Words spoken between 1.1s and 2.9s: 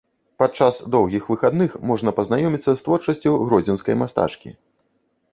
выхадных можна пазнаёміцца з